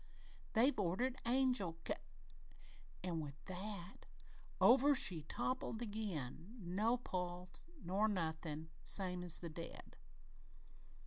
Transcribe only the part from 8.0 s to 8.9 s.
nothin',